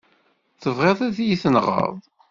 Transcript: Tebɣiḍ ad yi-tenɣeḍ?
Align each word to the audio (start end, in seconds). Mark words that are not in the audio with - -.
Tebɣiḍ 0.61 0.99
ad 1.07 1.17
yi-tenɣeḍ? 1.25 1.95